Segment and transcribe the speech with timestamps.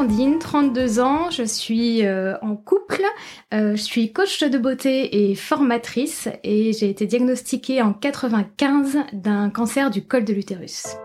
[0.00, 3.02] Amandine, 32 ans, je suis euh, en couple,
[3.52, 9.50] euh, je suis coach de beauté et formatrice et j'ai été diagnostiquée en 95 d'un
[9.50, 10.96] cancer du col de l'utérus.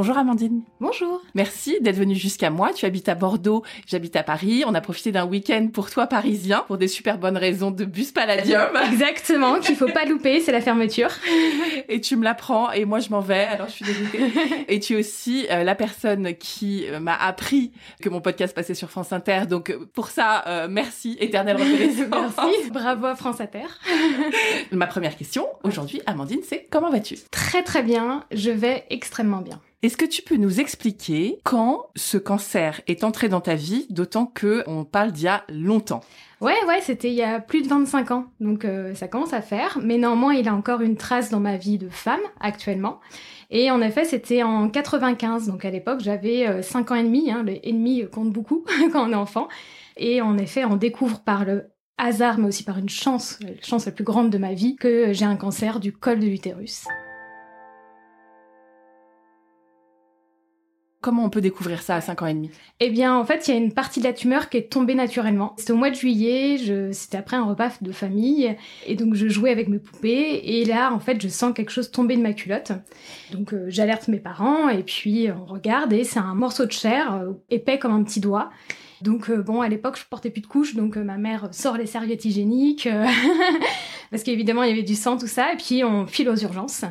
[0.00, 0.62] Bonjour Amandine.
[0.80, 1.20] Bonjour.
[1.34, 2.72] Merci d'être venue jusqu'à moi.
[2.72, 4.64] Tu habites à Bordeaux, j'habite à Paris.
[4.66, 8.10] On a profité d'un week-end pour toi parisien pour des super bonnes raisons de bus
[8.10, 8.70] Palladium.
[8.92, 11.10] Exactement, qu'il faut pas louper, c'est la fermeture.
[11.90, 13.44] Et tu me l'apprends et moi je m'en vais.
[13.44, 14.20] Alors je suis dégoûtée.
[14.68, 18.72] et tu es aussi euh, la personne qui euh, m'a appris que mon podcast passait
[18.72, 19.42] sur France Inter.
[19.50, 22.08] Donc pour ça, euh, merci, éternelle reconnaissance.
[22.38, 22.70] merci.
[22.70, 23.66] Bravo à France Inter.
[24.72, 27.18] Ma première question aujourd'hui, Amandine, c'est comment vas-tu?
[27.30, 28.24] Très très bien.
[28.32, 29.60] Je vais extrêmement bien.
[29.82, 34.26] Est-ce que tu peux nous expliquer quand ce cancer est entré dans ta vie, d'autant
[34.26, 36.02] que on parle d'il y a longtemps?
[36.42, 39.40] Ouais, ouais, c'était il y a plus de 25 ans, donc euh, ça commence à
[39.40, 43.00] faire, mais néanmoins il a encore une trace dans ma vie de femme actuellement.
[43.48, 47.30] Et en effet, c'était en 95, donc à l'époque j'avais 5 euh, ans et demi,
[47.30, 49.48] hein, les ennemis comptent beaucoup quand on est enfant.
[49.96, 53.86] Et en effet, on découvre par le hasard, mais aussi par une chance, la chance
[53.86, 56.84] la plus grande de ma vie, que j'ai un cancer du col de l'utérus.
[61.02, 62.50] Comment on peut découvrir ça à 5 ans et demi?
[62.78, 64.94] Eh bien, en fait, il y a une partie de la tumeur qui est tombée
[64.94, 65.54] naturellement.
[65.56, 66.58] C'était au mois de juillet,
[66.92, 68.54] c'était après un repas de famille,
[68.86, 71.90] et donc je jouais avec mes poupées, et là, en fait, je sens quelque chose
[71.90, 72.72] tomber de ma culotte.
[73.32, 77.14] Donc euh, j'alerte mes parents, et puis on regarde, et c'est un morceau de chair,
[77.14, 78.50] euh, épais comme un petit doigt.
[79.00, 81.86] Donc euh, bon, à l'époque, je portais plus de couches, donc ma mère sort les
[81.86, 82.86] serviettes hygiéniques,
[84.10, 86.84] parce qu'évidemment, il y avait du sang, tout ça, et puis on file aux urgences.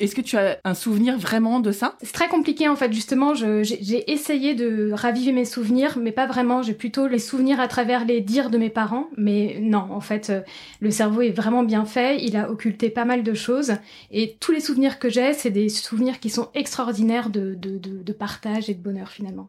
[0.00, 1.96] Est-ce que tu as un souvenir vraiment de ça?
[2.02, 2.92] C'est très compliqué en fait.
[2.92, 6.62] Justement, j'ai essayé de raviver mes souvenirs, mais pas vraiment.
[6.62, 9.08] J'ai plutôt les souvenirs à travers les dires de mes parents.
[9.16, 10.40] Mais non, en fait, euh,
[10.80, 12.22] le cerveau est vraiment bien fait.
[12.22, 13.74] Il a occulté pas mal de choses.
[14.10, 18.12] Et tous les souvenirs que j'ai, c'est des souvenirs qui sont extraordinaires de, de, de
[18.12, 19.48] partage et de bonheur finalement.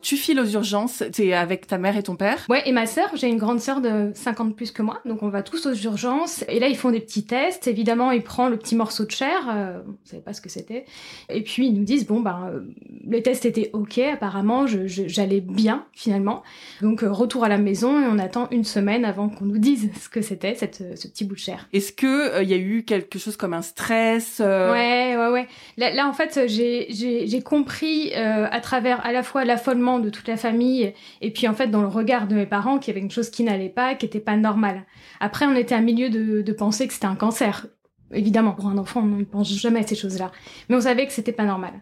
[0.00, 2.46] Tu files aux urgences, t'es avec ta mère et ton père?
[2.48, 5.28] Ouais, et ma sœur, j'ai une grande sœur de 50 plus que moi, donc on
[5.28, 6.44] va tous aux urgences.
[6.48, 7.66] Et là, ils font des petits tests.
[7.66, 10.84] Évidemment, ils prennent le petit morceau de chair, euh, on savait pas ce que c'était.
[11.28, 12.60] Et puis, ils nous disent, bon, ben, euh,
[13.08, 16.42] les tests étaient ok, apparemment, j'allais bien, finalement.
[16.82, 19.90] Donc, euh, retour à la maison, et on attend une semaine avant qu'on nous dise
[20.00, 21.68] ce que c'était, cette, ce petit bout de chair.
[21.72, 25.46] Est-ce que il y a eu quelque chose comme un stress Ouais, ouais, ouais.
[25.76, 30.36] Là, là en fait, j'ai compris à travers à la fois l'affolement de toute la
[30.36, 33.10] famille et puis en fait dans le regard de mes parents qu'il y avait une
[33.10, 34.84] chose qui n'allait pas, qui était pas normale.
[35.20, 37.66] Après on était à milieu de, penser que c'était un cancer.
[38.12, 40.32] Évidemment, pour un enfant, on ne pense jamais à ces choses-là.
[40.68, 41.72] Mais on savait que c'était pas normal.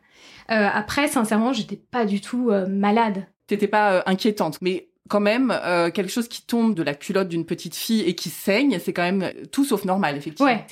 [0.50, 3.26] Euh, après, sincèrement, j'étais pas du tout euh, malade.
[3.46, 7.28] T'étais pas euh, inquiétante, mais quand même euh, quelque chose qui tombe de la culotte
[7.28, 10.50] d'une petite fille et qui saigne, c'est quand même tout sauf normal, effectivement.
[10.50, 10.66] Ouais.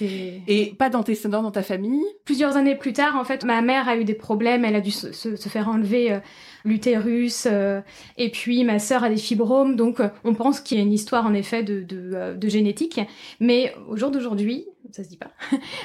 [0.49, 2.05] Et pas d'antécédents dans ta famille?
[2.25, 4.65] Plusieurs années plus tard, en fait, ma mère a eu des problèmes.
[4.65, 6.19] Elle a dû se, se, faire enlever euh,
[6.65, 7.47] l'utérus.
[7.51, 7.81] Euh,
[8.17, 9.77] et puis ma sœur a des fibromes.
[9.77, 13.01] Donc on pense qu'il y a une histoire en effet de, de, de génétique.
[13.41, 15.31] Mais au jour d'aujourd'hui, ça se dit pas.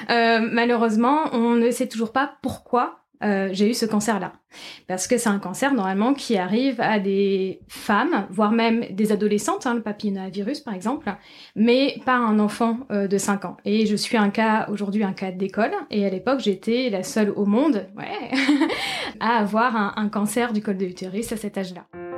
[0.40, 4.32] malheureusement, on ne sait toujours pas pourquoi euh, j'ai eu ce cancer-là.
[4.88, 9.66] Parce que c'est un cancer normalement qui arrive à des femmes, voire même des adolescentes,
[9.66, 11.12] hein, le papillomavirus par exemple,
[11.54, 13.56] mais pas un enfant euh, de 5 ans.
[13.64, 17.30] Et je suis un cas aujourd'hui un cas d'école, et à l'époque j'étais la seule
[17.30, 18.30] au monde, ouais,
[19.20, 22.09] à avoir un, un cancer du col de l'utérus à cet âge-là.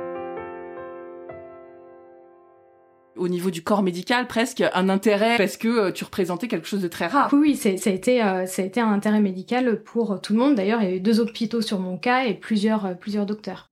[3.15, 6.81] Au niveau du corps médical presque un intérêt parce que euh, tu représentais quelque chose
[6.81, 7.29] de très rare.
[7.33, 10.55] Oui, ça a été euh, ça a été un intérêt médical pour tout le monde.
[10.55, 13.69] D'ailleurs, il y a eu deux hôpitaux sur mon cas et plusieurs euh, plusieurs docteurs.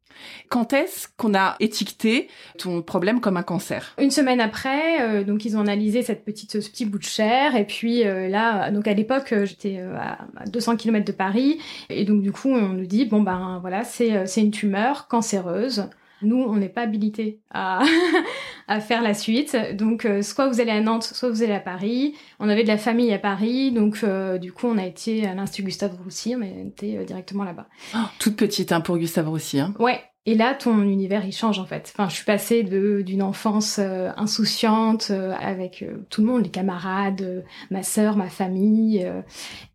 [0.50, 2.28] Quand est-ce qu'on a étiqueté
[2.60, 3.96] ton problème comme un cancer?
[4.00, 7.66] Une semaine après, donc ils ont analysé cette petite, ce petit bout de chair et
[7.66, 12.50] puis là, donc à l'époque j'étais à 200 km de Paris et donc du coup
[12.50, 15.88] on nous dit bon ben voilà c'est c'est une tumeur cancéreuse
[16.24, 17.82] nous, on n'est pas habilité à,
[18.68, 19.58] à faire la suite.
[19.74, 22.16] Donc, euh, soit vous allez à Nantes, soit vous allez à Paris.
[22.40, 25.34] On avait de la famille à Paris, donc euh, du coup, on a été à
[25.34, 27.68] l'Institut Gustave Roussy, on a été euh, directement là-bas.
[27.96, 29.60] Oh, toute petite hein, pour Gustave Roussy.
[29.60, 29.74] Hein.
[29.80, 31.92] Ouais, Et là, ton univers, il change en fait.
[31.96, 36.52] Enfin, je suis passée d'une enfance euh, insouciante euh, avec euh, tout le monde, les
[36.52, 39.04] camarades, ma sœur, ma famille,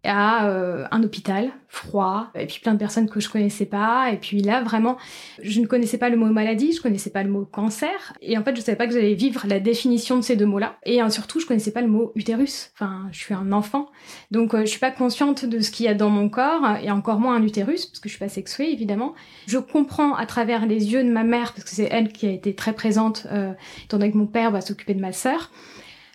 [0.04, 0.46] à
[0.92, 4.12] un hôpital froid, et puis plein de personnes que je connaissais pas.
[4.12, 4.98] Et puis là, vraiment,
[5.42, 8.44] je ne connaissais pas le mot maladie, je connaissais pas le mot cancer, et en
[8.44, 10.76] fait, je savais pas que j'allais vivre la définition de ces deux mots-là.
[10.86, 12.70] Et surtout, je connaissais pas le mot utérus.
[12.74, 13.90] Enfin, je suis un enfant,
[14.30, 17.18] donc je suis pas consciente de ce qu'il y a dans mon corps, et encore
[17.18, 19.14] moins un utérus, parce que je suis pas sexuée, évidemment.
[19.48, 22.54] Je comprends à les yeux de ma mère, parce que c'est elle qui a été
[22.54, 23.52] très présente, euh,
[23.84, 25.50] étant donné que mon père va s'occuper de ma sœur.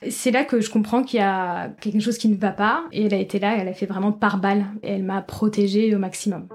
[0.09, 3.05] C'est là que je comprends qu'il y a quelque chose qui ne va pas, et
[3.05, 5.99] elle a été là, elle a fait vraiment par balle, et elle m'a protégée au
[5.99, 6.47] maximum.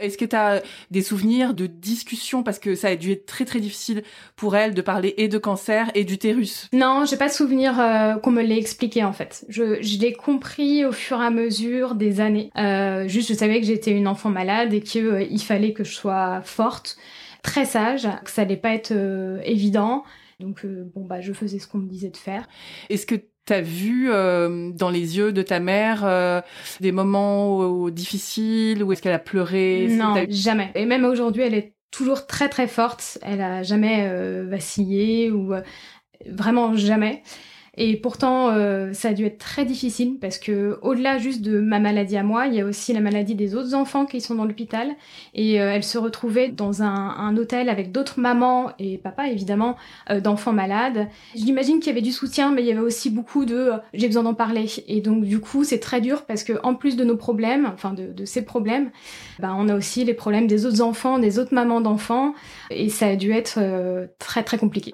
[0.00, 2.42] Est-ce que tu as des souvenirs de discussions?
[2.42, 4.02] Parce que ça a dû être très très difficile
[4.36, 8.14] pour elle de parler et de cancer et d'utérus Non, j'ai pas de souvenir euh,
[8.16, 9.44] qu'on me l'ait expliqué en fait.
[9.48, 12.50] Je, je l'ai compris au fur et à mesure des années.
[12.56, 15.94] Euh, juste, je savais que j'étais une enfant malade et qu'il euh, fallait que je
[15.94, 16.96] sois forte,
[17.42, 18.92] très sage, que ça allait pas être
[19.44, 20.04] évident.
[20.38, 22.48] Donc bon bah je faisais ce qu'on me disait de faire.
[22.88, 23.16] Est-ce que
[23.50, 26.40] T'as vu euh, dans les yeux de ta mère euh,
[26.78, 30.70] des moments difficiles où est-ce qu'elle a pleuré Non, jamais.
[30.76, 33.18] Et même aujourd'hui, elle est toujours très très forte.
[33.22, 35.52] Elle a jamais euh, vacillé ou
[36.28, 37.24] vraiment jamais.
[37.82, 41.78] Et pourtant, euh, ça a dû être très difficile parce que au-delà juste de ma
[41.78, 44.44] maladie à moi, il y a aussi la maladie des autres enfants qui sont dans
[44.44, 44.90] l'hôpital.
[45.32, 49.76] Et euh, elle se retrouvait dans un, un hôtel avec d'autres mamans et papa évidemment
[50.10, 51.08] euh, d'enfants malades.
[51.34, 54.24] J'imagine qu'il y avait du soutien, mais il y avait aussi beaucoup de j'ai besoin
[54.24, 54.66] d'en parler.
[54.86, 57.94] Et donc du coup, c'est très dur parce que en plus de nos problèmes, enfin
[57.94, 58.90] de, de ces problèmes,
[59.38, 62.34] bah, on a aussi les problèmes des autres enfants, des autres mamans d'enfants,
[62.68, 63.58] et ça a dû être
[64.18, 64.92] très très compliqué.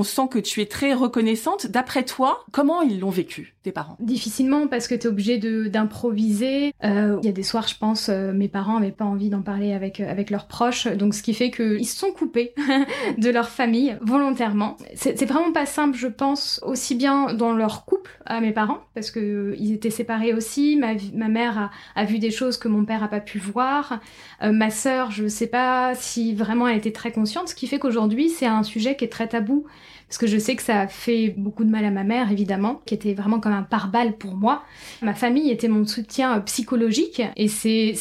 [0.00, 1.66] On sent que tu es très reconnaissante.
[1.66, 3.98] D'après toi, comment ils l'ont vécu, tes parents?
[4.00, 5.36] Difficilement, parce que tu es obligé
[5.68, 6.72] d'improviser.
[6.84, 9.42] Euh, il y a des soirs, je pense, euh, mes parents n'avaient pas envie d'en
[9.42, 12.54] parler avec, euh, avec leurs proches, donc ce qui fait qu'ils se sont coupés
[13.18, 14.78] de leur famille volontairement.
[14.94, 19.10] C'est vraiment pas simple, je pense, aussi bien dans leur couple à mes parents, parce
[19.10, 20.78] que ils étaient séparés aussi.
[20.78, 24.00] Ma, ma mère a, a, vu des choses que mon père a pas pu voir.
[24.40, 28.30] ma sœur, je sais pas si vraiment elle était très consciente, ce qui fait qu'aujourd'hui,
[28.30, 29.66] c'est un sujet qui est très tabou
[30.10, 32.82] parce que je sais que ça a fait beaucoup de mal à ma mère, évidemment,
[32.84, 34.64] qui était vraiment comme un pare-balles pour moi.
[35.02, 37.94] Ma famille était mon soutien euh, psychologique, et c'est,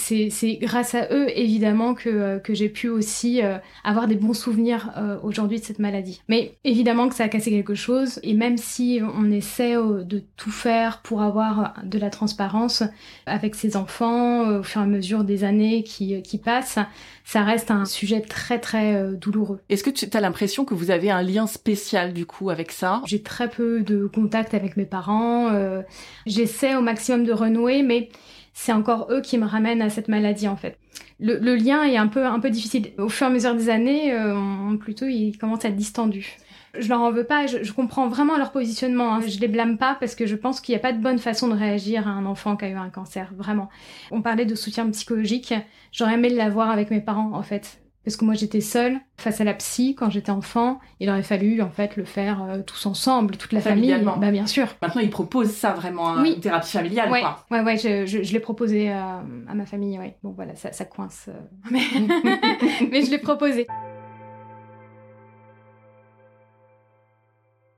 [0.60, 4.90] grâce à eux, évidemment, que, euh, que j'ai pu aussi euh, avoir des bons souvenirs
[5.22, 6.24] aujourd'hui de cette maladie.
[6.30, 10.50] Mais évidemment que ça a cassé quelque chose, et même si on essaie de tout
[10.50, 12.82] faire pour avoir de la transparence
[13.28, 16.80] avec ses enfants au fur et à mesure des années qui, qui passent,
[17.24, 19.60] ça reste un sujet très très douloureux.
[19.70, 23.01] Est-ce que tu as l'impression que vous avez un lien spécial du coup avec ça?
[23.06, 25.50] J'ai très peu de contact avec mes parents.
[25.50, 25.81] Euh,
[26.25, 28.10] j'essaie au maximum de renouer, mais
[28.54, 30.78] c'est encore eux qui me ramènent à cette maladie en fait.
[31.19, 32.92] Le, lien est un peu un peu difficile.
[32.98, 36.38] Au fur et à mesure des années, euh, plutôt il commence à être distendu.
[36.78, 39.16] Je leur en veux pas, je, comprends vraiment leur positionnement.
[39.16, 39.22] Hein.
[39.28, 41.48] Je les blâme pas parce que je pense qu'il n'y a pas de bonne façon
[41.48, 43.69] de réagir à un enfant qui a eu un cancer, vraiment.
[44.12, 45.54] On parlait de soutien psychologique,
[45.92, 47.80] j'aurais aimé l'avoir avec mes parents en fait.
[48.10, 51.62] Parce que moi j'étais seule face à la psy quand j'étais enfant, il aurait fallu
[51.62, 53.96] en fait le faire euh, tous ensemble, toute la famille.
[54.18, 54.66] Bah bien sûr.
[54.82, 57.22] Maintenant ils proposent ça vraiment, hein, une thérapie familiale ouais.
[57.22, 57.46] quoi.
[57.52, 60.18] Ouais ouais, je, je, l'ai proposé à, à ma famille, ouais.
[60.24, 61.34] Bon voilà, ça, ça coince, euh,
[61.72, 61.82] mais,
[62.92, 63.68] mais je l'ai proposé.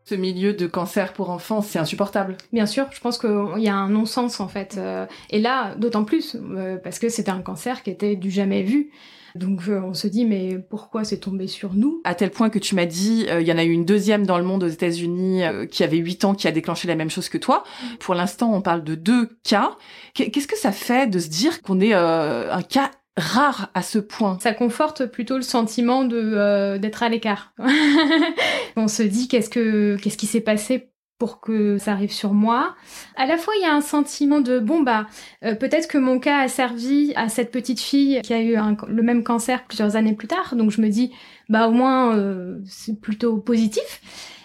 [0.05, 2.37] ce milieu de cancer pour enfants, c'est insupportable.
[2.53, 4.75] Bien sûr, je pense qu'il y a un non-sens en fait.
[4.77, 6.37] Euh, et là, d'autant plus,
[6.83, 8.91] parce que c'était un cancer qui était du jamais vu.
[9.35, 12.01] Donc euh, on se dit mais pourquoi c'est tombé sur nous?
[12.03, 14.37] À tel point que tu m'as dit il y en a eu une deuxième dans
[14.37, 17.37] le monde aux États-Unis qui avait 8 ans qui a déclenché la même chose que
[17.37, 17.63] toi.
[17.99, 19.75] Pour l'instant, on parle de deux cas.
[20.13, 24.37] Qu'est-ce que ça fait de se dire qu'on est un cas rare à ce point?
[24.41, 27.53] Ça conforte plutôt le sentiment de euh, d'être à l'écart.
[28.75, 30.90] on se dit qu'est-ce que qu'est-ce qui s'est passé
[31.21, 32.75] pour que ça arrive sur moi.
[33.15, 35.05] À la fois, il y a un sentiment de bon bah
[35.45, 39.03] euh, peut-être que mon cas a servi à cette petite fille qui a eu le
[39.03, 40.55] même cancer plusieurs années plus tard.
[40.55, 41.11] Donc je me dis
[41.47, 44.01] bah au moins euh, c'est plutôt positif.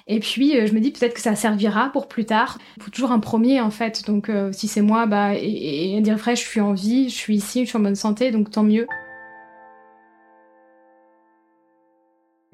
[0.06, 2.59] Et puis euh, je me dis peut-être que ça servira pour plus tard.
[2.76, 4.04] Il faut toujours un premier en fait.
[4.04, 7.37] Donc euh, si c'est moi, bah et, dire vrai, je suis en vie, je suis
[7.37, 8.87] ici, je suis en bonne santé, donc tant mieux.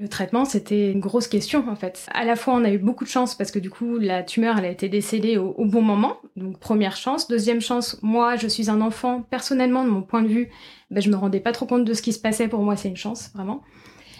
[0.02, 2.08] Le traitement, c'était une grosse question en fait.
[2.12, 4.58] À la fois, on a eu beaucoup de chance parce que du coup, la tumeur,
[4.58, 6.16] elle a été décédée au, bon moment.
[6.34, 7.28] Donc première chance.
[7.28, 9.22] Deuxième chance, moi, je suis un enfant.
[9.22, 10.50] Personnellement, de mon point de vue,
[10.90, 12.48] ben, je me rendais pas trop compte de ce qui se passait.
[12.48, 13.62] Pour moi, c'est une chance, vraiment.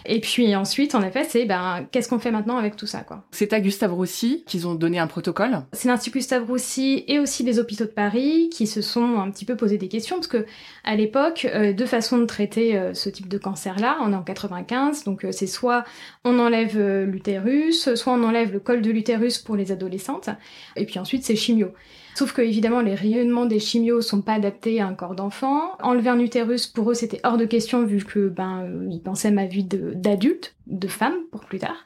[0.05, 3.23] Et puis ensuite, en effet, c'est ben, qu'est-ce qu'on fait maintenant avec tout ça, quoi.
[3.31, 7.43] C'est à Gustave Roussy qu'ils ont donné un protocole C'est l'Institut Gustave Roussy et aussi
[7.43, 10.45] les hôpitaux de Paris qui se sont un petit peu posé des questions, parce que
[10.83, 14.23] à l'époque, euh, deux façons de traiter euh, ce type de cancer-là, on est en
[14.23, 15.83] 95, donc euh, c'est soit
[16.23, 20.29] on enlève l'utérus, soit on enlève le col de l'utérus pour les adolescentes,
[20.75, 21.69] et puis ensuite c'est chimio.
[22.15, 25.77] Sauf que évidemment les rayonnements des chimios sont pas adaptés à un corps d'enfant.
[25.81, 29.31] Enlever un utérus pour eux c'était hors de question vu que ben ils pensaient à
[29.31, 31.85] ma vie d'adulte, de, femme pour plus tard.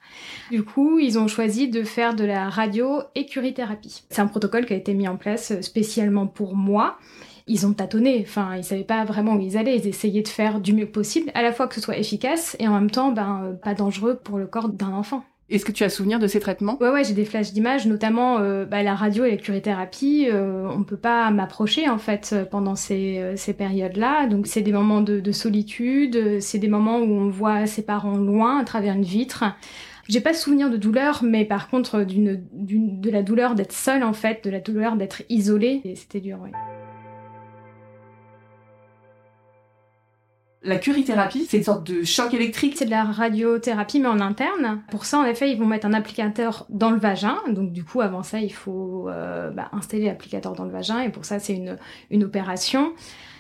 [0.52, 4.04] Du coup ils ont choisi de faire de la radio écurithérapie.
[4.10, 6.98] C'est un protocole qui a été mis en place spécialement pour moi
[7.48, 10.60] ils ont tâtonné, enfin ils savaient pas vraiment où ils allaient, ils essayaient de faire
[10.60, 13.58] du mieux possible, à la fois que ce soit efficace et en même temps ben
[13.64, 15.24] pas dangereux pour le corps d'un enfant.
[15.50, 16.78] Est-ce que tu as souvenir de ces traitements?
[16.82, 20.28] Ouais, ouais, j'ai des flashs d'images, notamment euh, bah, la radio et la curithérapie.
[20.30, 24.28] Euh, on peut pas m'approcher en fait pendant ces, euh, ces périodes-là.
[24.28, 28.18] Donc c'est des moments de, de solitude, c'est des moments où on voit ses parents
[28.18, 29.46] loin à travers une vitre.
[30.10, 34.14] J'ai pas souvenir de douleur, mais par contre d'une, de la douleur d'être seule en
[34.14, 35.82] fait, de la douleur d'être isolée.
[35.86, 36.52] Et c'était dur, oui.
[40.64, 42.76] La curithérapie, c'est une sorte de choc électrique.
[42.78, 44.82] C'est de la radiothérapie, mais en interne.
[44.90, 47.38] Pour ça, en effet, ils vont mettre un applicateur dans le vagin.
[47.50, 51.00] Donc, du coup, avant ça, il faut euh, bah, installer l'applicateur dans le vagin.
[51.02, 51.78] Et pour ça, c'est une,
[52.10, 52.94] une opération.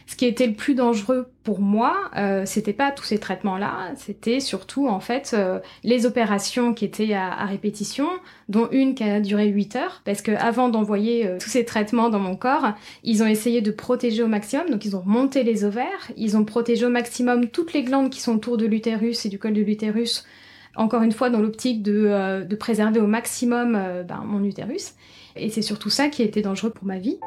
[0.07, 4.39] Ce qui était le plus dangereux pour moi, euh, c'était pas tous ces traitements-là, c'était
[4.39, 8.07] surtout en fait euh, les opérations qui étaient à, répétition,
[8.47, 12.09] dont une qui a duré 8 heures, parce que avant d'envoyer euh, tous ces traitements
[12.09, 12.71] dans mon corps,
[13.03, 16.45] ils ont essayé de protéger au maximum, donc ils ont monté les ovaires, ils ont
[16.45, 19.61] protégé au maximum toutes les glandes qui sont autour de l'utérus et du col de
[19.61, 20.23] l'utérus,
[20.77, 23.73] encore une fois dans l'optique de, euh, de, préserver au maximum
[24.07, 24.93] ben, mon utérus.
[25.35, 27.19] Et c'est surtout ça qui été dangereux pour ma vie.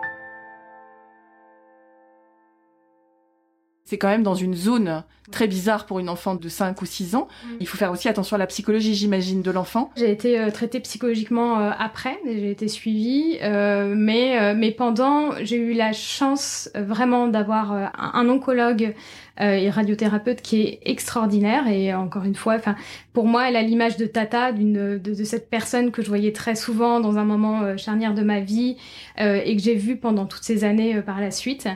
[3.91, 7.17] C'est quand même dans une zone très bizarre pour une enfant de 5 ou 6
[7.17, 7.27] ans.
[7.27, 7.49] Mm.
[7.59, 9.91] Il faut faire aussi attention à la psychologie, j'imagine, de l'enfant.
[9.97, 15.57] J'ai été euh, traitée psychologiquement euh, après, j'ai été suivie, euh, mais, mais pendant, j'ai
[15.57, 18.95] eu la chance vraiment d'avoir un, un, oncologue
[19.43, 22.77] et radiothérapeute qui est extraordinaire et encore une fois, enfin
[23.15, 26.33] pour moi, elle a l'image de Tata, d'une de, de, cette personne que je voyais
[26.33, 28.77] très souvent dans un moment charnière de ma vie
[29.19, 31.69] et que j'ai vu pendant toutes ces années par la suite.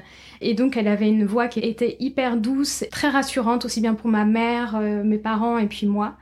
[0.47, 4.11] Et donc, elle avait une voix qui était hyper douce, très rassurante, aussi bien pour
[4.11, 6.17] ma mère, euh, mes parents et puis moi.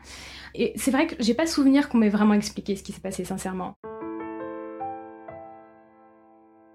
[0.54, 3.24] Et c'est vrai que j'ai pas souvenir qu'on m'ait vraiment expliqué ce qui s'est passé,
[3.24, 3.74] sincèrement.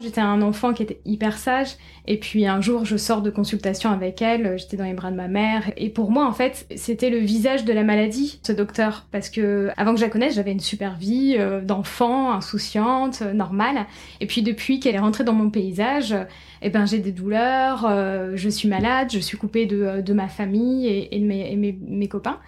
[0.08, 3.92] J'étais un enfant qui était hyper sage, et puis un jour je sors de consultation
[3.92, 7.10] avec elle, j'étais dans les bras de ma mère, et pour moi en fait c'était
[7.10, 10.54] le visage de la maladie, ce docteur, parce que avant que je la connaisse j'avais
[10.54, 13.86] une super vie euh, d'enfant, insouciante, euh, normale,
[14.22, 16.16] et puis depuis qu'elle est rentrée dans mon paysage,
[16.62, 20.30] eh ben j'ai des douleurs, euh, je suis malade, je suis coupée de, de ma
[20.30, 22.40] famille et, de mes, mes copains.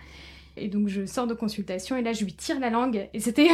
[0.57, 3.07] Et donc je sors de consultation et là je lui tire la langue.
[3.13, 3.49] Et c'était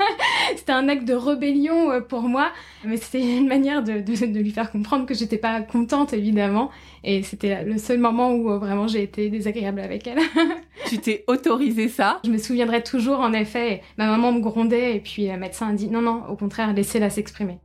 [0.56, 2.50] c'était un acte de rébellion euh, pour moi,
[2.84, 6.70] mais c'était une manière de, de, de, lui faire comprendre que j'étais pas contente évidemment.
[7.04, 10.18] Et c'était le seul moment où euh, vraiment j'ai été désagréable avec elle.
[10.86, 12.20] tu t'es autorisé ça?
[12.24, 13.82] Je me souviendrai toujours en effet.
[13.98, 17.10] Ma maman me grondait et puis le médecin a dit non non, au contraire laissez-la
[17.10, 17.58] s'exprimer.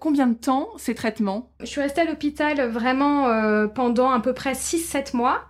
[0.00, 1.50] Combien de temps ces traitements?
[1.60, 5.42] Je suis restée à l'hôpital vraiment euh, pendant à peu près 6-7 mois.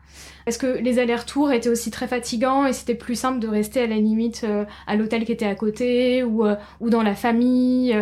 [0.45, 3.87] Parce que les allers-retours étaient aussi très fatigants et c'était plus simple de rester à
[3.87, 7.97] la limite euh, à l'hôtel qui était à côté ou, euh, ou dans la famille.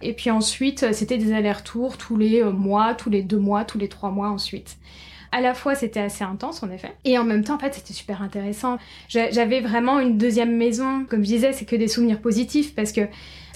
[0.00, 3.88] et puis ensuite, c'était des allers-retours tous les mois, tous les deux mois, tous les
[3.88, 4.76] trois mois ensuite.
[5.32, 6.92] À la fois, c'était assez intense, en effet.
[7.04, 8.78] Et en même temps, en fait, c'était super intéressant.
[9.08, 11.04] J'avais vraiment une deuxième maison.
[11.08, 13.02] Comme je disais, c'est que des souvenirs positifs parce que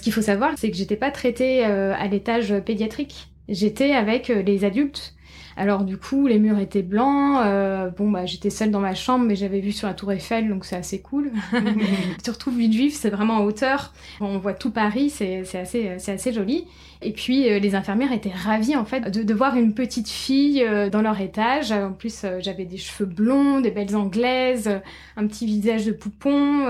[0.05, 3.29] qu'il faut savoir, c'est que j'étais pas traitée euh, à l'étage pédiatrique.
[3.49, 5.15] J'étais avec euh, les adultes.
[5.57, 7.41] Alors du coup, les murs étaient blancs.
[7.45, 10.49] Euh, bon, bah j'étais seule dans ma chambre, mais j'avais vu sur la Tour Eiffel,
[10.49, 11.31] donc c'est assez cool.
[12.25, 13.95] Surtout vif, c'est vraiment en hauteur.
[14.21, 16.67] On voit tout Paris, c'est assez, c'est assez joli.
[17.05, 20.89] Et puis euh, les infirmières étaient ravies en fait de, voir une petite fille euh,
[20.89, 21.71] dans leur étage.
[21.71, 24.81] En plus, euh, j'avais des cheveux blonds, des belles anglaises,
[25.17, 26.67] un petit visage de poupon.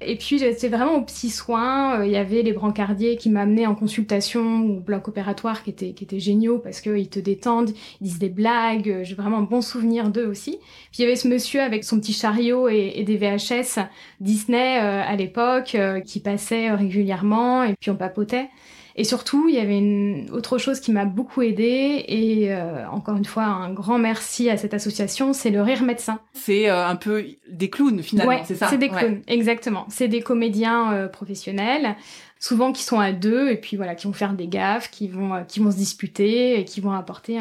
[0.00, 2.04] et puis j'étais vraiment aux petits soins.
[2.04, 6.04] Il y avait les brancardiers qui m'amenaient en consultation ou bloc opératoire qui étaient qui
[6.04, 9.00] étaient géniaux parce qu'ils te détendent, ils disent des blagues.
[9.02, 10.58] J'ai vraiment un bon souvenir d'eux aussi.
[10.92, 13.80] Puis il y avait ce monsieur avec son petit chariot et, et des VHS
[14.20, 15.76] Disney à l'époque
[16.06, 18.48] qui passait régulièrement et puis on papotait.
[18.96, 23.16] Et surtout, il y avait une autre chose qui m'a beaucoup aidée et euh, encore
[23.16, 26.20] une fois un grand merci à cette association, c'est le Rire Médecin.
[26.32, 29.84] C'est euh, un peu des clowns finalement, c'est ça C'est des clowns, exactement.
[29.88, 31.96] C'est des comédiens euh, professionnels,
[32.38, 35.44] souvent qui sont à deux et puis voilà, qui vont faire des gaffes, qui vont
[35.48, 37.40] qui vont se disputer et qui vont apporter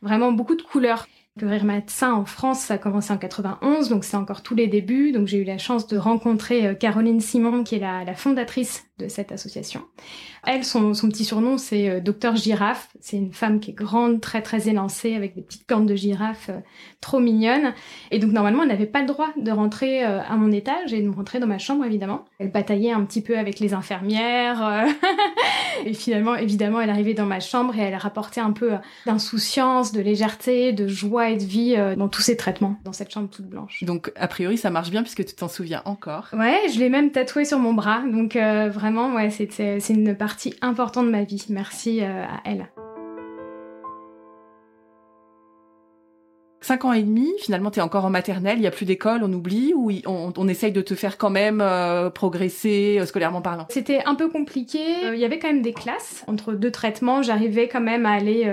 [0.00, 1.06] vraiment beaucoup de couleurs.
[1.36, 4.68] Le rire médecin en France, ça a commencé en 91, donc c'est encore tous les
[4.68, 5.10] débuts.
[5.10, 8.86] Donc j'ai eu la chance de rencontrer euh, Caroline Simon, qui est la, la fondatrice
[8.98, 9.82] de cette association.
[10.46, 12.88] Elle, son, son petit surnom, c'est euh, Docteur Girafe.
[13.00, 16.50] C'est une femme qui est grande, très très élancée, avec des petites cornes de girafe
[16.50, 16.60] euh,
[17.00, 17.74] trop mignonnes.
[18.12, 21.02] Et donc normalement, elle n'avait pas le droit de rentrer euh, à mon étage et
[21.02, 22.24] de me rentrer dans ma chambre, évidemment.
[22.38, 24.86] Elle bataillait un petit peu avec les infirmières.
[25.84, 28.74] et finalement, évidemment, elle arrivait dans ma chambre et elle rapportait un peu
[29.06, 33.28] d'insouciance, de légèreté, de joie et de vie dans tous ces traitements, dans cette chambre
[33.28, 33.82] toute blanche.
[33.82, 36.28] Donc, a priori, ça marche bien puisque tu t'en souviens encore.
[36.32, 38.02] Ouais, je l'ai même tatoué sur mon bras.
[38.10, 41.44] Donc, vraiment, ouais, c'est une partie importante de ma vie.
[41.48, 42.68] Merci euh, à elle.
[46.60, 49.20] Cinq ans et demi, finalement, tu es encore en maternelle, il n'y a plus d'école,
[49.22, 53.66] on oublie, ou on, essaye de te faire quand même euh, progresser euh, scolairement parlant?
[53.68, 54.80] C'était un peu compliqué.
[55.12, 56.24] Il y avait quand même des classes.
[56.26, 58.50] Entre deux traitements, j'arrivais quand même à aller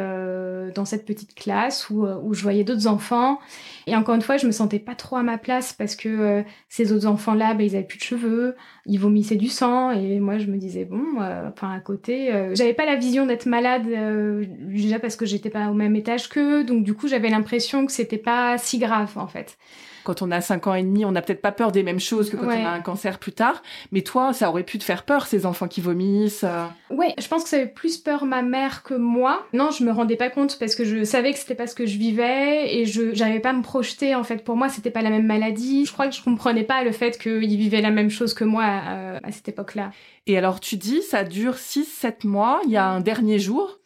[0.76, 3.40] dans cette petite classe où, où je voyais d'autres enfants.
[3.88, 6.44] Et encore une fois, je me sentais pas trop à ma place parce que euh,
[6.70, 10.38] ces autres enfants-là, bah, ils avaient plus de cheveux, ils vomissaient du sang, et moi
[10.38, 13.88] je me disais bon, euh, enfin à côté, euh, j'avais pas la vision d'être malade
[14.48, 17.92] déjà parce que j'étais pas au même étage qu'eux, donc du coup j'avais l'impression que
[17.92, 19.58] c'était pas si grave en fait
[20.03, 22.29] quand on a 5 ans et demi, on n'a peut-être pas peur des mêmes choses
[22.29, 23.62] que quand on a un cancer plus tard.
[23.91, 26.43] Mais toi, ça aurait pu te faire peur, ces enfants qui vomissent.
[26.43, 26.65] Euh.
[26.89, 29.46] Ouais, je pense que ça avait plus peur ma mère que moi.
[29.53, 31.86] Non, je me rendais pas compte parce que je savais que c'était pas ce que
[31.86, 34.15] je vivais et je j'arrivais pas à me projeter.
[34.15, 35.86] En fait, pour moi, c'était pas la même maladie.
[35.86, 38.63] Je crois que je comprenais pas le fait qu'ils vivaient la même chose que moi
[38.63, 39.91] euh, à cette époque-là.
[40.27, 42.62] Et alors, tu dis, ça dure 6-7 mois.
[42.65, 43.79] Il y a un dernier jour.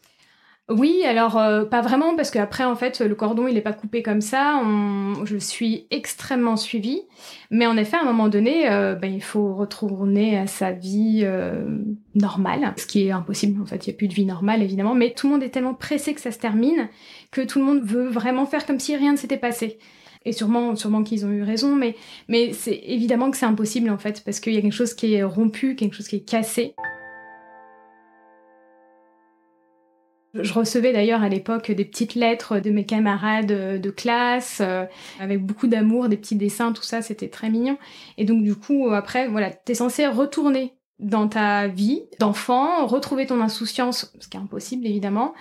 [0.67, 4.01] Oui, alors euh, pas vraiment parce qu'après en fait le cordon il n'est pas coupé
[4.01, 4.63] comme ça.
[5.23, 7.03] Je suis extrêmement suivie,
[7.51, 11.21] mais en effet à un moment donné, euh, ben, il faut retourner à sa vie
[11.23, 11.67] euh,
[12.15, 13.61] normale, ce qui est impossible.
[13.61, 15.49] En fait, il n'y a plus de vie normale évidemment, mais tout le monde est
[15.49, 16.89] tellement pressé que ça se termine
[17.29, 19.77] que tout le monde veut vraiment faire comme si rien ne s'était passé.
[20.25, 21.95] Et sûrement, sûrement qu'ils ont eu raison, mais
[22.27, 25.13] mais c'est évidemment que c'est impossible en fait parce qu'il y a quelque chose qui
[25.13, 26.73] est rompu, quelque chose qui est cassé.
[30.41, 34.85] Je recevais d'ailleurs à l'époque des petites lettres de mes camarades de classe, euh,
[35.19, 37.77] avec beaucoup d'amour, des petits dessins, tout ça, c'était très mignon.
[38.17, 43.41] Et donc du coup, après, voilà, t'es censé retourner dans ta vie d'enfant, retrouver ton
[43.41, 45.33] insouciance, ce qui est impossible évidemment.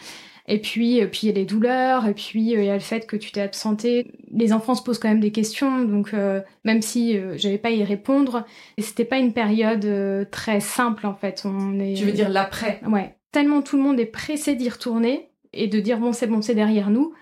[0.47, 2.75] Et puis, euh, puis il y a les douleurs, et puis euh, il y a
[2.75, 4.13] le fait que tu t'es absenté.
[4.31, 6.13] Les enfants se posent quand même des questions, donc
[6.65, 8.45] même si j'avais pas à y répondre,
[8.79, 11.43] c'était pas une période très simple en fait.
[11.47, 11.95] On est.
[11.95, 12.81] Tu veux dire l'après?
[12.87, 16.41] Ouais tellement tout le monde est pressé d'y retourner et de dire bon c'est bon
[16.41, 17.13] c'est derrière nous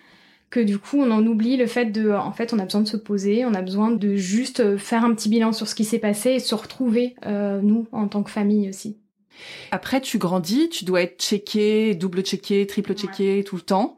[0.50, 2.86] que du coup on en oublie le fait de en fait on a besoin de
[2.86, 5.98] se poser on a besoin de juste faire un petit bilan sur ce qui s'est
[5.98, 8.98] passé et se retrouver euh, nous en tant que famille aussi.
[9.70, 13.96] Après, tu grandis, tu dois être checké, double checké, triple checké tout le temps.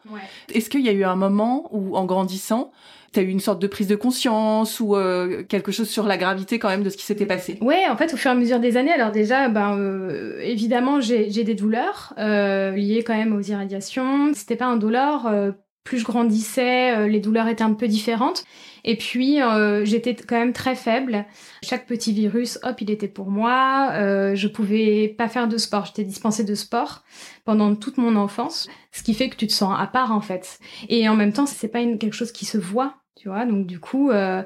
[0.54, 2.70] Est-ce qu'il y a eu un moment où, en grandissant,
[3.14, 6.16] tu as eu une sorte de prise de conscience ou euh, quelque chose sur la
[6.16, 8.36] gravité quand même de ce qui s'était passé Ouais, en fait, au fur et à
[8.36, 13.34] mesure des années, alors déjà, ben euh, évidemment, j'ai des douleurs euh, liées quand même
[13.34, 14.32] aux irradiations.
[14.34, 15.32] C'était pas un douleur.
[15.84, 18.44] plus je grandissais, les douleurs étaient un peu différentes.
[18.86, 19.38] Et puis,
[19.84, 21.24] j'étais quand même très faible.
[21.62, 23.90] Chaque petit virus, hop, il était pour moi.
[24.34, 25.86] je pouvais pas faire de sport.
[25.86, 27.04] J'étais dispensée de sport
[27.44, 30.58] pendant toute mon enfance, ce qui fait que tu te sens à part en fait.
[30.88, 33.44] Et en même temps, c'est pas une, quelque chose qui se voit tu vois.
[33.46, 34.42] Donc du coup, euh,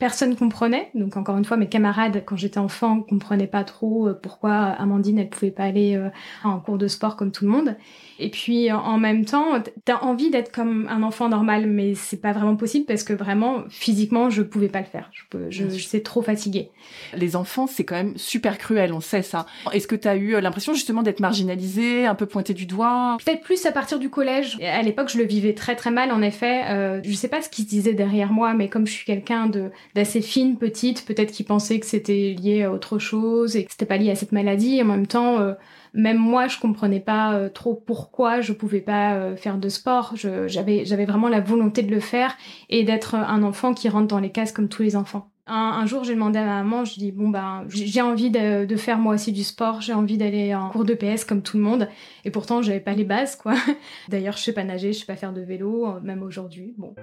[0.00, 0.90] personne comprenait.
[0.94, 5.18] Donc encore une fois, mes camarades, quand j'étais enfant, comprenaient pas trop euh, pourquoi Amandine,
[5.20, 6.08] elle pouvait pas aller euh,
[6.42, 7.76] en cours de sport comme tout le monde.
[8.18, 12.32] Et puis en même temps, t'as envie d'être comme un enfant normal, mais c'est pas
[12.32, 15.08] vraiment possible parce que vraiment, physiquement, je pouvais pas le faire.
[15.12, 16.70] Je, peux, je, je suis trop fatiguée.
[17.16, 19.46] Les enfants, c'est quand même super cruel, on sait ça.
[19.72, 23.16] Est-ce que t'as eu l'impression justement d'être marginalisée, un peu pointée du doigt?
[23.24, 24.58] Peut-être plus à partir du collège.
[24.62, 26.62] À l'époque, je le vivais très très mal, en effet.
[26.68, 29.46] Euh, je sais pas ce qui se disait derrière moi, mais comme je suis quelqu'un
[29.46, 33.72] de d'assez fine, petite, peut-être qu'ils pensaient que c'était lié à autre chose et que
[33.72, 34.76] c'était pas lié à cette maladie.
[34.76, 35.54] Et en même temps, euh,
[35.94, 40.14] même moi, je comprenais pas euh, trop pourquoi je pouvais pas euh, faire de sport.
[40.14, 42.36] J'avais j'avais vraiment la volonté de le faire
[42.68, 45.28] et d'être un enfant qui rentre dans les cases comme tous les enfants.
[45.52, 48.76] Un, jour, j'ai demandé à ma maman, je dis bon ben j'ai envie de, de,
[48.76, 51.64] faire moi aussi du sport, j'ai envie d'aller en cours de PS comme tout le
[51.64, 51.88] monde.
[52.24, 53.54] Et pourtant, j'avais pas les bases quoi.
[54.08, 56.74] D'ailleurs, je sais pas nager, je sais pas faire de vélo, même aujourd'hui.
[56.78, 56.94] Bon.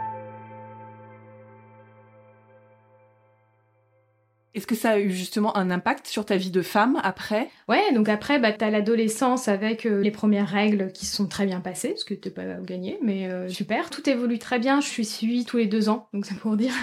[4.57, 7.47] Est-ce que ça a eu justement un impact sur ta vie de femme après?
[7.69, 11.45] Ouais, donc après, bah, t'as l'adolescence avec euh, les premières règles qui se sont très
[11.45, 13.91] bien passées, ce que t'es pas gagné, mais euh, super.
[13.91, 16.73] Tout évolue très bien, je suis suivie tous les deux ans, donc c'est pour dire.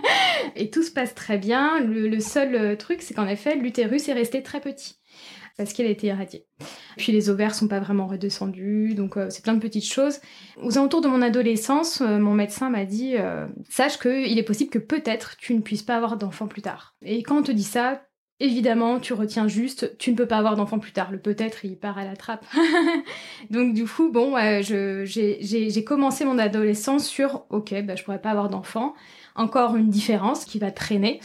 [0.54, 1.80] et tout se passe très bien.
[1.80, 4.94] Le, le seul euh, truc, c'est qu'en effet, l'utérus est resté très petit.
[5.56, 6.46] Parce qu'elle a été irradiée.
[6.96, 10.20] Puis les ovaires sont pas vraiment redescendus, donc c'est plein de petites choses.
[10.62, 13.14] Aux alentours de mon adolescence, mon médecin m'a dit
[13.68, 16.94] sache qu'il est possible que peut-être tu ne puisses pas avoir d'enfant plus tard.
[17.02, 18.02] Et quand on te dit ça,
[18.40, 21.12] Évidemment, tu retiens juste, tu ne peux pas avoir d'enfant plus tard.
[21.12, 22.44] Le peut-être, il part à la trappe.
[23.50, 28.48] Donc du coup, bon, j'ai commencé mon adolescence sur, ok, bah, je pourrais pas avoir
[28.48, 28.94] d'enfant.
[29.36, 31.20] Encore une différence qui va traîner.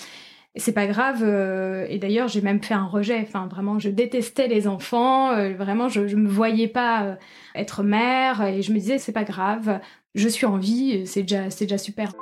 [0.60, 1.22] C'est pas grave.
[1.24, 3.20] Euh, et d'ailleurs, j'ai même fait un rejet.
[3.22, 5.32] Enfin, vraiment, je détestais les enfants.
[5.32, 7.16] Euh, vraiment, je, me voyais pas euh,
[7.56, 8.44] être mère.
[8.44, 9.80] Et je me disais, c'est pas grave.
[10.16, 11.08] Je suis en vie.
[11.08, 12.14] C'est déjà, c'est déjà super.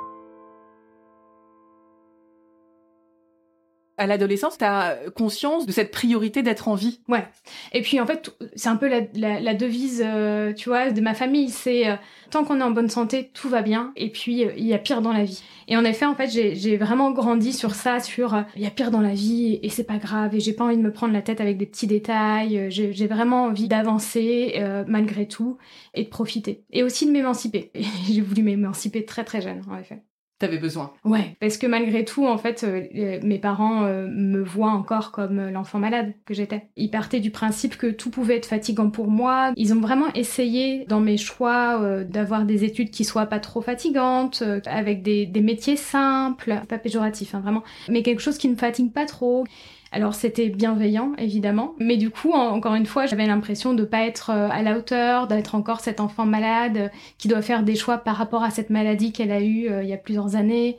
[3.98, 7.00] À l'adolescence, tu as conscience de cette priorité d'être en vie.
[7.08, 7.24] Ouais.
[7.72, 11.50] Et puis en fait, c'est un peu la, devise, euh, tu vois, de ma famille,
[11.50, 11.96] c'est euh,
[12.30, 13.92] tant qu'on est en bonne santé, tout va bien.
[13.96, 15.42] Et puis euh, il y a pire dans la vie.
[15.66, 18.90] Et en effet, en fait, j'ai vraiment grandi sur ça, sur il y a pire
[18.90, 20.34] dans la vie et c'est pas grave.
[20.34, 22.68] Et j'ai pas envie de me prendre la tête avec des petits détails.
[22.70, 25.58] J'ai vraiment envie d'avancer malgré tout
[25.92, 26.64] et de profiter.
[26.70, 27.70] Et aussi de m'émanciper.
[28.08, 30.02] j'ai voulu m'émanciper très très jeune, en effet
[30.38, 30.92] t'avais besoin.
[31.04, 35.38] Ouais, parce que malgré tout, en fait, euh, mes parents euh, me voient encore comme
[35.38, 36.68] euh, l'enfant malade que j'étais.
[36.76, 39.52] Ils partaient du principe que tout pouvait être fatigant pour moi.
[39.56, 44.42] Ils ont vraiment essayé, dans mes choix, d'avoir des études qui soient pas trop fatigantes,
[44.66, 48.92] avec des, des, métiers simples, pas péjoratifs, hein, vraiment, mais quelque chose qui ne fatigue
[48.92, 49.44] pas trop.
[49.90, 54.30] Alors c'était bienveillant évidemment, mais du coup encore une fois j'avais l'impression de pas être
[54.30, 57.98] euh, à la hauteur, d'être encore cet enfant malade euh, qui doit faire des choix
[57.98, 60.78] par rapport à cette maladie qu'elle a eue euh, il y a plusieurs années.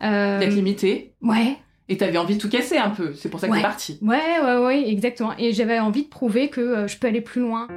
[0.00, 1.12] D'être limitée.
[1.22, 1.56] Ouais.
[1.88, 3.58] Et t'avais envie de tout casser un peu, c'est pour ça que ouais.
[3.58, 3.98] t'es partie.
[4.02, 5.32] Ouais, ouais, ouais, exactement.
[5.38, 7.68] Et j'avais envie de prouver que je peux aller plus loin.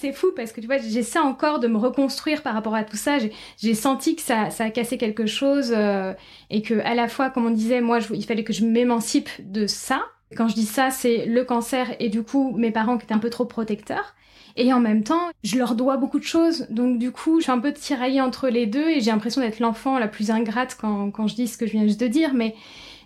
[0.00, 2.96] C'est fou parce que tu vois, j'essaie encore de me reconstruire par rapport à tout
[2.96, 3.18] ça.
[3.58, 6.14] J'ai senti que ça, ça a cassé quelque chose euh,
[6.48, 9.66] et que à la fois, comme on disait, moi, il fallait que je m'émancipe de
[9.66, 10.00] ça.
[10.36, 13.18] Quand je dis ça, c'est le cancer et du coup mes parents qui étaient un
[13.18, 14.14] peu trop protecteurs.
[14.56, 16.66] Et en même temps, je leur dois beaucoup de choses.
[16.70, 19.60] Donc du coup, je suis un peu tiraillée entre les deux et j'ai l'impression d'être
[19.60, 22.32] l'enfant la plus ingrate quand, je dis ce que je viens juste de dire.
[22.32, 22.54] Mais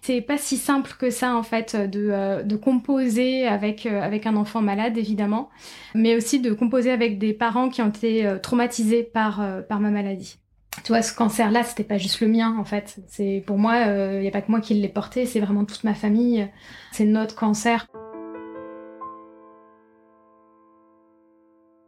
[0.04, 4.26] c'est pas si simple que ça en fait de, euh, de composer avec, euh, avec
[4.26, 5.48] un enfant malade évidemment,
[5.94, 9.88] mais aussi de composer avec des parents qui ont été euh, traumatisés par, par ma
[9.88, 10.36] maladie.
[10.82, 12.98] Tu vois, ce cancer-là, c'était pas juste le mien, en fait.
[13.06, 15.84] C'est pour moi, il n'y a pas que moi qui l'ai porté, c'est vraiment toute
[15.84, 16.50] ma famille.
[16.90, 17.86] C'est notre cancer.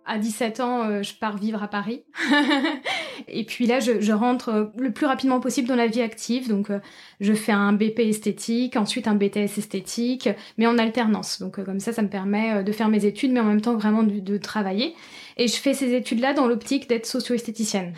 [0.04, 2.04] À 17 ans, je pars vivre à Paris.
[3.28, 6.48] et puis là, je, rentre euh, le plus rapidement possible dans la vie active.
[6.48, 6.78] Donc, euh,
[7.20, 11.40] je fais un BP esthétique, ensuite un BTS esthétique, mais en alternance.
[11.40, 14.02] Donc, comme ça, ça me permet de faire mes études, mais en même temps vraiment
[14.02, 14.94] de, de travailler.
[15.36, 17.92] Et je fais ces études-là dans l'optique d'être socio-esthéticienne.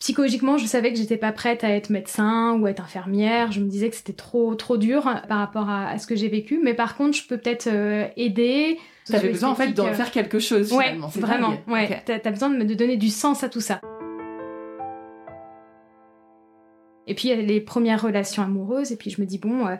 [0.00, 3.52] Psychologiquement, je savais que j'étais pas prête à être médecin ou à être infirmière.
[3.52, 6.60] Je me disais que c'était trop trop dur par rapport à, ce que j'ai vécu.
[6.62, 7.68] Mais par contre, je peux peut-être
[8.16, 11.08] aider, T'avais besoin en fait d'en faire quelque chose finalement.
[11.08, 11.54] Ouais, vraiment.
[11.68, 12.02] Ouais.
[12.06, 13.80] T'as besoin de, de donner du sens à tout ça.
[17.06, 19.66] Et puis il y a les premières relations amoureuses et puis je me dis bon,
[19.66, 19.76] euh,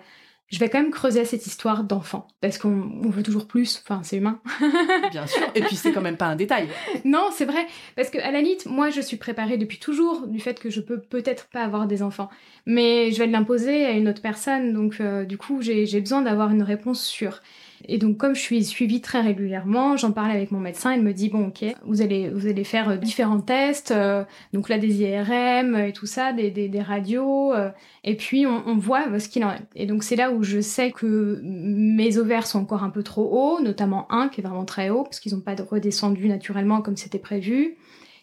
[0.48, 3.82] je vais quand même creuser cette histoire d'enfant parce qu'on veut toujours plus.
[3.82, 4.40] Enfin, c'est humain.
[5.10, 5.42] Bien sûr.
[5.54, 6.68] Et puis c'est quand même pas un détail.
[7.04, 10.40] Non, c'est vrai parce que à la limite, moi je suis préparée depuis toujours du
[10.40, 12.28] fait que je peux peut-être pas avoir des enfants,
[12.66, 14.72] mais je vais l'imposer à une autre personne.
[14.72, 17.40] Donc euh, du coup, j'ai besoin d'avoir une réponse sûre.
[17.86, 20.94] Et donc, comme je suis suivie très régulièrement, j'en parlais avec mon médecin.
[20.94, 24.68] Il me dit bon, ok, vous allez vous allez faire euh, différents tests, euh, donc
[24.68, 27.70] là des IRM et tout ça, des, des, des radios, euh,
[28.02, 29.62] et puis on, on voit ce qu'il en est.
[29.74, 33.28] Et donc c'est là où je sais que mes ovaires sont encore un peu trop
[33.30, 36.96] hauts, notamment un qui est vraiment très haut parce qu'ils n'ont pas redescendu naturellement comme
[36.96, 37.76] c'était prévu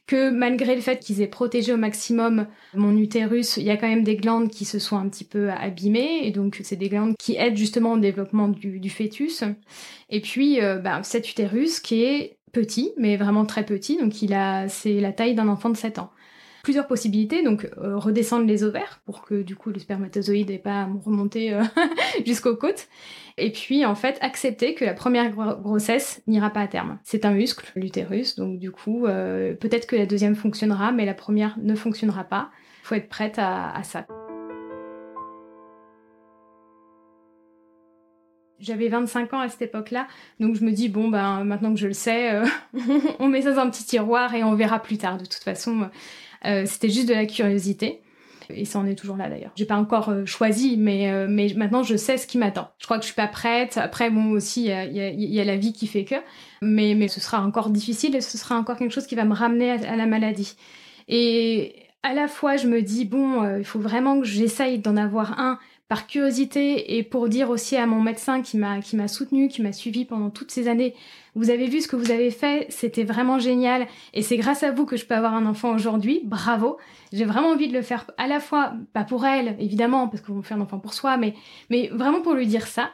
[0.08, 3.88] que malgré le fait qu'ils aient protégé au maximum mon utérus, il y a quand
[3.88, 7.16] même des glandes qui se sont un petit peu abîmées, et donc c'est des glandes
[7.18, 9.44] qui aident justement au développement du, fœtus.
[10.10, 14.34] Et puis euh, bah, cet utérus qui est petit, mais vraiment très petit, donc il
[14.34, 16.12] a, c'est la taille d'un enfant de 7 ans
[16.64, 17.44] plusieurs possibilités.
[17.44, 21.54] Donc euh, redescendre les ovaires pour que du coup le spermatozoïde n'ait pas à remonter
[21.54, 21.64] euh,
[22.26, 22.88] jusqu'aux côtes.
[23.38, 27.00] Et puis en fait accepter que la première grossesse n'ira pas à terme.
[27.04, 31.14] C'est un muscle, l'utérus, donc du coup euh, peut-être que la deuxième fonctionnera, mais la
[31.14, 32.52] première ne fonctionnera pas.
[32.84, 34.06] Il faut être prête à, ça.
[38.60, 40.08] J'avais 25 ans à cette époque-là,
[40.40, 42.42] donc je me dis bon ben maintenant que je le sais,
[43.20, 45.18] on met ça dans un petit tiroir et on verra plus tard.
[45.18, 45.90] De toute façon,
[46.46, 48.02] euh, c'était juste de la curiosité.
[48.50, 49.52] Et ça en est toujours là d'ailleurs.
[49.56, 52.70] J'ai pas encore euh, choisi, mais, euh, mais maintenant je sais ce qui m'attend.
[52.80, 53.78] Je crois que je suis pas prête.
[53.78, 56.16] Après, bon, aussi, il y a, y a, la vie qui fait que.
[56.62, 59.34] Mais, mais ce sera encore difficile et ce sera encore quelque chose qui va me
[59.34, 60.56] ramener à, la maladie.
[61.08, 65.40] Et à la fois, je me dis, bon, il faut vraiment que j'essaye d'en avoir
[65.40, 65.60] un
[65.92, 69.74] par curiosité et pour dire aussi à mon médecin qui m'a qui soutenu, qui m'a
[69.74, 70.96] suivi pendant toutes ces années,
[71.36, 74.72] vous avez vu ce que vous avez fait, c'était vraiment génial et c'est grâce à
[74.72, 76.22] vous que je peux avoir un enfant aujourd'hui.
[76.24, 76.78] Bravo.
[77.12, 80.42] J'ai vraiment envie de le faire à la fois pas pour elle évidemment parce qu'on
[80.42, 81.34] fait un enfant pour soi mais
[81.70, 82.92] mais vraiment pour lui dire ça.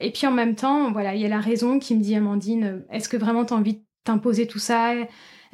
[0.00, 2.84] Et puis en même temps, voilà, il y a la raison qui me dit Amandine,
[2.90, 4.92] est-ce que vraiment tu as envie de t'imposer tout ça?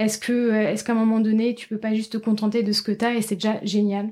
[0.00, 2.80] Est-ce que est-ce qu'à un moment donné, tu peux pas juste te contenter de ce
[2.80, 4.08] que tu as et c'est déjà génial?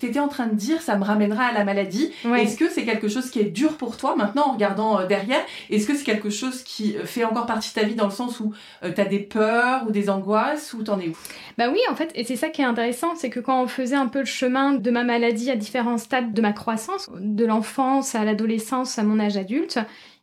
[0.00, 2.10] Tu étais en train de dire ça me ramènera à la maladie.
[2.24, 5.40] Est-ce que c'est quelque chose qui est dur pour toi maintenant en regardant euh, derrière?
[5.68, 8.10] Est-ce que c'est quelque chose qui euh, fait encore partie de ta vie dans le
[8.10, 11.16] sens où euh, tu as des peurs ou des angoisses ou t'en es où?
[11.58, 13.94] Bah oui, en fait, et c'est ça qui est intéressant, c'est que quand on faisait
[13.94, 18.14] un peu le chemin de ma maladie à différents stades de ma croissance, de l'enfance
[18.14, 19.78] à l'adolescence à mon âge adulte,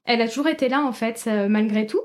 [0.05, 2.01] elle a toujours été là en fait, malgré tout.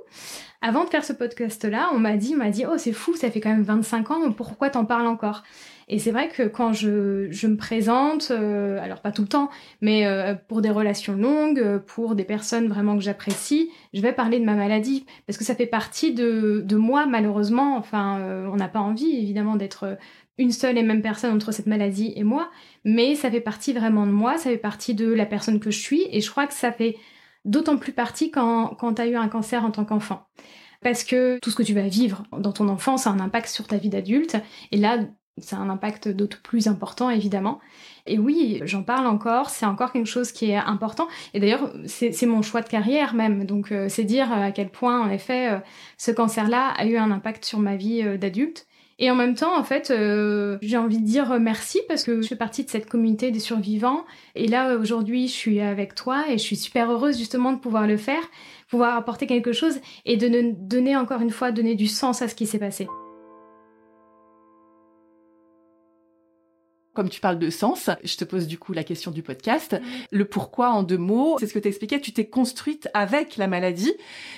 [0.63, 3.31] Avant de faire ce podcast-là, on m'a dit, on m'a dit, oh c'est fou, ça
[3.31, 5.43] fait quand même 25 ans, pourquoi t'en parles encore?
[5.89, 9.51] Et c'est vrai que quand je, je me présente, euh, alors pas tout le temps,
[9.81, 14.41] mais euh, pour des relations longues, pour des personnes vraiment que j'apprécie, je vais parler
[14.41, 17.77] de ma maladie parce que ça fait partie de, de moi malheureusement.
[17.77, 19.97] Enfin, euh, on n'a pas envie évidemment d'être
[20.39, 22.51] une seule et même personne entre cette maladie et moi,
[22.85, 25.79] mais ça fait partie vraiment de moi, ça fait partie de la personne que je
[25.79, 26.97] suis et je crois que ça fait
[27.47, 30.27] d'autant plus partie quand, quand tu as eu un cancer en tant qu'enfant
[30.83, 33.67] parce que tout ce que tu vas vivre dans ton enfance a un impact sur
[33.67, 34.37] ta vie d'adulte.
[34.73, 34.99] Et là,
[35.39, 37.61] ça a un impact d'autant plus important évidemment.
[38.07, 41.09] Et oui, j'en parle encore, c'est encore quelque chose qui est important.
[41.35, 43.45] Et d'ailleurs, c'est mon choix de carrière même.
[43.45, 45.59] Donc euh, c'est dire à quel point, en effet, euh,
[45.99, 48.67] ce cancer-là a eu un impact sur ma vie euh, d'adulte.
[48.99, 49.93] Et en même temps, en fait,
[50.63, 54.05] j'ai envie de dire merci parce que je fais partie de cette communauté des survivants.
[54.35, 57.87] Et là, aujourd'hui, je suis avec toi et je suis super heureuse justement de pouvoir
[57.87, 58.23] le faire,
[58.69, 62.35] pouvoir apporter quelque chose et de donner encore une fois, donner du sens à ce
[62.35, 62.87] qui s'est passé.
[66.97, 69.81] Comme tu parles de sens, je te pose du coup la question du podcast.
[70.11, 73.47] Le pourquoi en deux mots, c'est ce que tu expliquais, tu t'es construite avec la
[73.47, 73.93] maladie,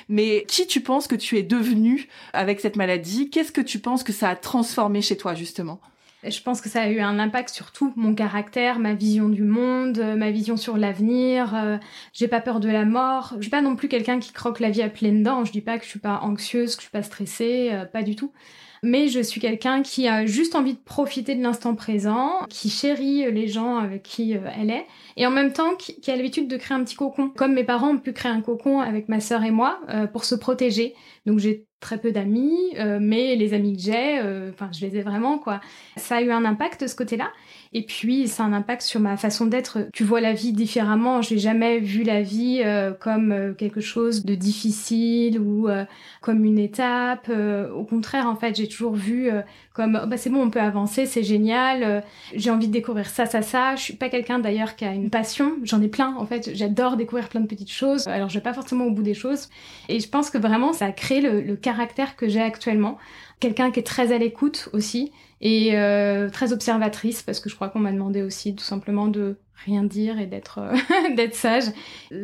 [0.09, 3.31] mais qui tu penses que tu es devenue avec cette maladie?
[3.31, 5.81] Qu'est-ce que tu penses que ça a transformé chez toi justement?
[6.25, 9.45] Je pense que ça a eu un impact sur tout mon caractère, ma vision du
[9.45, 11.55] monde, ma vision sur l'avenir.
[11.55, 11.79] Euh,
[12.13, 13.35] j'ai pas peur de la mort.
[13.37, 15.45] Je suis pas non plus quelqu'un qui croque la vie à pleines dents.
[15.45, 18.03] Je dis pas que je suis pas anxieuse, que je suis pas stressée, euh, pas
[18.03, 18.33] du tout
[18.83, 23.31] mais je suis quelqu'un qui a juste envie de profiter de l'instant présent, qui chérit
[23.31, 24.87] les gens avec qui euh, elle est,
[25.17, 27.31] et en même temps qui, a l'habitude de créer un petit cocon.
[27.31, 30.25] Comme mes parents ont pu créer un cocon avec ma sœur et moi euh, pour
[30.25, 30.95] se protéger.
[31.27, 35.03] Donc j'ai très peu d'amis, euh, mais les amis que j'ai, enfin je les ai
[35.03, 35.61] vraiment quoi.
[35.97, 37.31] Ça a eu un impact de ce côté-là.
[37.75, 39.89] Et puis, ça a un impact sur ma façon d'être.
[39.93, 41.21] Tu vois la vie différemment.
[41.21, 45.85] J'ai jamais vu la vie euh, comme euh, quelque chose de difficile ou euh,
[46.23, 47.31] comme une étape.
[47.31, 49.31] au contraire, en fait, j'ai toujours vu
[49.75, 52.03] comme oh, bah c'est bon, on peut avancer, c'est génial.
[52.35, 53.77] j'ai envie de découvrir ça, ça, ça.
[53.77, 55.53] Je suis pas quelqu'un d'ailleurs qui a une passion.
[55.63, 56.15] J'en ai plein.
[56.17, 58.09] En fait, j'adore découvrir plein de petites choses.
[58.09, 59.49] Alors, je vais pas forcément au bout des choses.
[59.89, 62.97] Et je pense que vraiment, ça a créé le, le caractère que j'ai actuellement.
[63.41, 67.69] Quelqu'un qui est très à l'écoute aussi et euh, très observatrice parce que je crois
[67.69, 71.65] qu'on m'a demandé aussi tout simplement de rien dire et d'être euh, sage.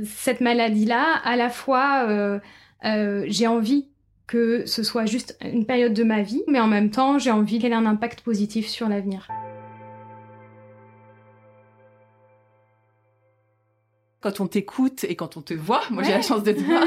[0.05, 3.89] Cette maladie-là, à la fois, euh, j'ai envie
[4.27, 7.59] que ce soit juste une période de ma vie, mais en même temps, j'ai envie
[7.59, 9.29] qu'elle ait un impact positif sur l'avenir.
[14.25, 16.87] Quand on t'écoute et quand on te voit, moi j'ai la chance de te voir,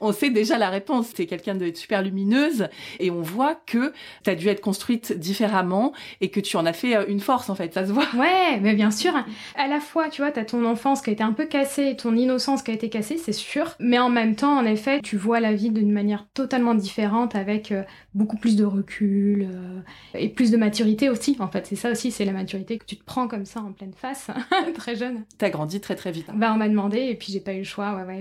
[0.00, 1.12] on sait déjà la réponse.
[1.12, 6.30] T'es quelqu'un de super lumineuse et on voit que t'as dû être construite différemment et
[6.30, 8.06] que tu en as fait euh, une force en fait, ça se voit.
[8.16, 9.12] Ouais, mais bien sûr.
[9.56, 12.16] À la fois, tu vois, t'as ton enfance qui a été un peu cassée, ton
[12.16, 13.74] innocence qui a été cassée, c'est sûr.
[13.78, 17.72] Mais en même temps, en effet, tu vois la vie d'une manière totalement différente avec
[17.72, 17.82] euh,
[18.14, 19.80] beaucoup plus de recul euh,
[20.14, 21.36] et plus de maturité aussi.
[21.40, 23.72] En fait, c'est ça aussi, c'est la maturité que tu te prends comme ça en
[23.72, 24.30] pleine face,
[24.74, 25.24] très jeune.
[25.36, 26.28] T'as grandi très très vite.
[26.34, 27.94] Bah, demandé et puis j'ai pas eu le choix.
[27.94, 28.20] Ouais, ouais,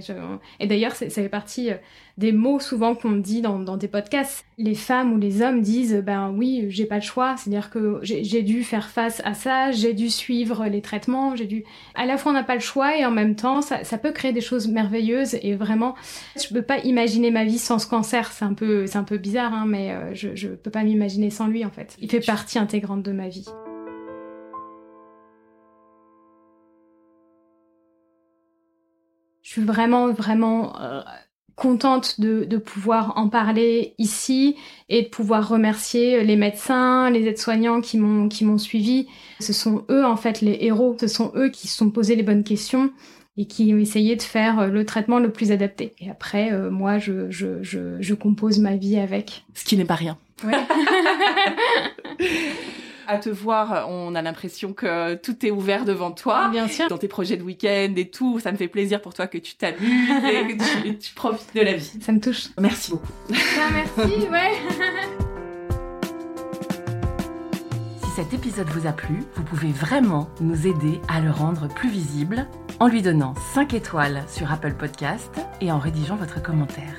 [0.60, 1.76] Et d'ailleurs, ça fait partie euh,
[2.18, 4.46] des mots souvent qu'on dit dans, dans des podcasts.
[4.58, 7.36] Les femmes ou les hommes disent ben oui, j'ai pas le choix.
[7.38, 11.64] C'est-à-dire que j'ai dû faire face à ça, j'ai dû suivre les traitements, j'ai dû.
[11.96, 14.12] À la fois, on n'a pas le choix et en même temps, ça, ça, peut
[14.12, 15.96] créer des choses merveilleuses et vraiment,
[16.36, 18.32] je peux pas imaginer ma vie sans ce cancer.
[18.32, 21.30] C'est un peu, c'est un peu bizarre, hein, mais euh, je, je peux pas m'imaginer
[21.30, 21.96] sans lui en fait.
[22.02, 23.46] Il fait partie intégrante de ma vie.
[29.50, 31.02] Je suis vraiment, vraiment euh,
[31.56, 34.56] contente de, de, pouvoir en parler ici
[34.90, 39.08] et de pouvoir remercier les médecins, les aides-soignants qui m'ont qui m'ont suivi.
[39.40, 40.96] Ce sont eux en fait les héros.
[41.02, 42.92] Ce sont eux qui se sont posés les bonnes questions
[43.38, 45.96] et qui ont essayé de faire euh, le traitement le plus adapté.
[46.00, 49.46] Et après, euh, moi, je, je, je, je, compose ma vie avec.
[49.56, 50.20] Ce qui n'est pas rien.
[50.44, 50.54] Ouais.
[53.12, 56.50] À te voir, on a l'impression que tout est ouvert devant toi.
[56.50, 56.88] Bien sûr.
[56.89, 59.56] Dans tes projets de week-end et tout, ça me fait plaisir pour toi que tu
[59.56, 59.82] t'amuses
[60.26, 61.91] et que tu, tu profites de la vie.
[62.02, 62.50] Ça me touche.
[62.60, 63.08] Merci beaucoup.
[63.34, 64.52] Ah, merci, ouais.
[68.04, 71.89] Si cet épisode vous a plu, vous pouvez vraiment nous aider à le rendre plus
[71.89, 72.45] visible
[72.80, 76.93] en lui donnant 5 étoiles sur Apple Podcast et en rédigeant votre commentaire.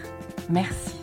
[0.48, 0.99] Merci.